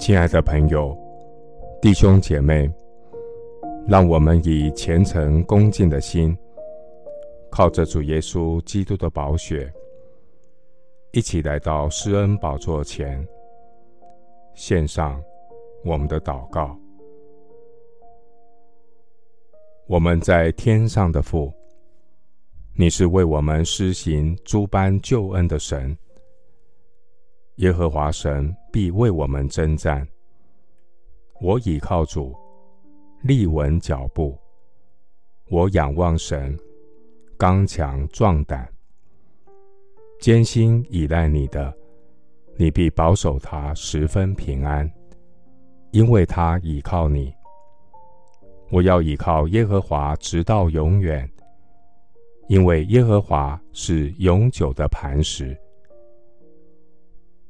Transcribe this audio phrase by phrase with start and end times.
[0.00, 0.96] 亲爱的朋友、
[1.82, 2.72] 弟兄姐妹，
[3.86, 6.34] 让我们以虔诚恭敬的心，
[7.50, 9.70] 靠着主耶稣基督的宝血，
[11.12, 13.22] 一起来到施恩宝座前，
[14.54, 15.22] 献上
[15.84, 16.74] 我们的祷告。
[19.86, 21.52] 我们在天上的父，
[22.74, 25.94] 你是为我们施行诸般救恩的神。
[27.60, 30.06] 耶和华神必为我们征战。
[31.42, 32.34] 我倚靠主，
[33.22, 34.34] 立稳脚步。
[35.50, 36.58] 我仰望神，
[37.36, 38.66] 刚强壮胆。
[40.20, 41.70] 艰辛倚赖你的，
[42.56, 44.90] 你必保守他十分平安，
[45.90, 47.30] 因为他倚靠你。
[48.70, 51.30] 我要倚靠耶和华直到永远，
[52.48, 55.54] 因为耶和华是永久的磐石。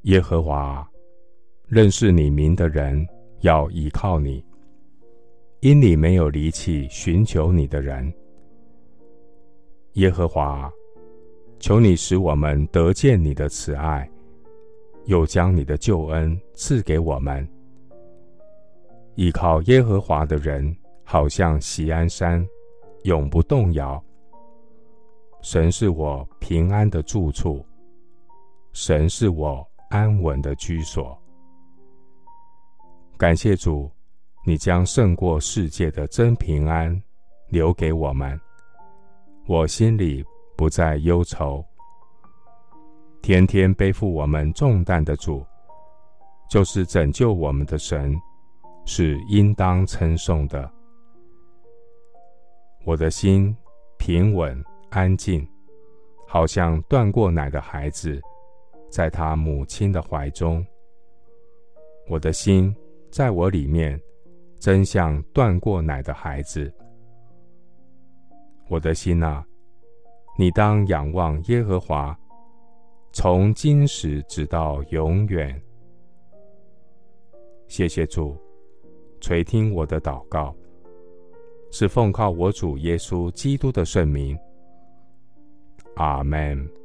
[0.04, 0.88] 耶和华，
[1.66, 3.06] 认识你名的人
[3.40, 4.42] 要倚靠你，
[5.60, 8.10] 因你没有离弃寻求你的人。
[9.94, 10.72] 耶和华，
[11.58, 14.10] 求你使我们得见你的慈爱，
[15.04, 17.46] 又将你的救恩赐给我们。
[19.16, 20.74] 倚靠耶和华的人，
[21.04, 22.42] 好像锡安山，
[23.02, 24.02] 永不动摇。
[25.42, 27.62] 神是我平安的住处，
[28.72, 29.69] 神是我。
[29.90, 31.16] 安稳的居所。
[33.18, 33.90] 感谢主，
[34.46, 36.98] 你将胜过世界的真平安
[37.48, 38.40] 留给我们，
[39.46, 40.24] 我心里
[40.56, 41.62] 不再忧愁。
[43.20, 45.44] 天天背负我们重担的主，
[46.48, 48.16] 就是拯救我们的神，
[48.86, 50.70] 是应当称颂的。
[52.86, 53.54] 我的心
[53.98, 55.46] 平稳安静，
[56.26, 58.18] 好像断过奶的孩子。
[58.90, 60.66] 在他母亲的怀中，
[62.08, 62.74] 我的心
[63.10, 63.98] 在我里面，
[64.58, 66.72] 真像断过奶的孩子。
[68.68, 69.46] 我的心啊，
[70.36, 72.18] 你当仰望耶和华，
[73.12, 75.60] 从今时直到永远。
[77.68, 78.36] 谢谢主，
[79.20, 80.54] 垂听我的祷告，
[81.70, 84.36] 是奉靠我主耶稣基督的圣名。
[85.94, 86.79] 阿门。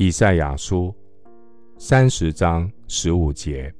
[0.00, 0.94] 以赛亚书
[1.76, 3.74] 三十章十五节：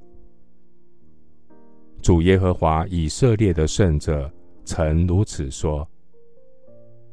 [2.01, 4.29] 主耶和华以色列的圣者
[4.65, 5.87] 曾如此说：“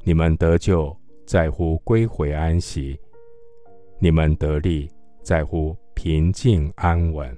[0.02, 0.94] 你们得救
[1.24, 2.98] 在乎归回安息，
[4.00, 4.90] 你们得利
[5.22, 7.32] 在乎平静安稳。”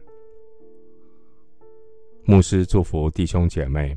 [2.25, 3.95] 牧师祝福弟兄姐妹，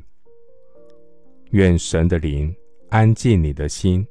[1.52, 2.54] 愿神的灵
[2.90, 4.06] 安静你的心，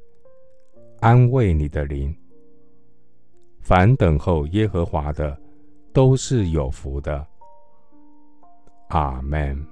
[0.98, 2.12] 安慰你的灵。
[3.62, 5.38] 凡等候耶和华的，
[5.92, 7.24] 都是有福的。
[8.88, 9.71] 阿门。